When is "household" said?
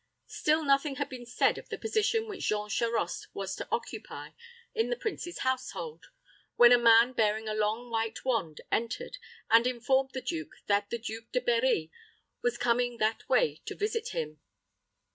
5.41-6.05